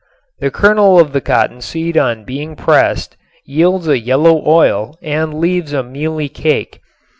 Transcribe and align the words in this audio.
The 0.39 0.49
kernel 0.49 0.99
of 0.99 1.13
the 1.13 1.21
cottonseed 1.21 1.95
on 1.95 2.23
being 2.23 2.55
pressed 2.55 3.17
yields 3.45 3.87
a 3.87 3.99
yellow 3.99 4.41
oil 4.47 4.97
and 4.99 5.35
leaves 5.39 5.73
a 5.73 5.83
mealy 5.83 6.27
cake. 6.27 6.81